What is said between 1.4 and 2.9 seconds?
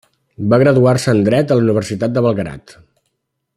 a la Universitat de Belgrad.